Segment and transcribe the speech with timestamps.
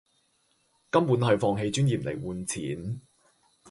[0.89, 3.01] 根本係放棄尊嚴嚟換錢